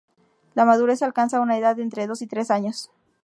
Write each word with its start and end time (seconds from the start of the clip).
La 0.55 0.65
madurez 0.65 0.97
se 0.97 1.05
alcanza 1.05 1.37
a 1.37 1.41
una 1.41 1.59
edad 1.59 1.75
de 1.75 1.83
entre 1.83 2.07
dos 2.07 2.23
y 2.23 2.25
tres 2.25 2.49
años. 2.49 2.89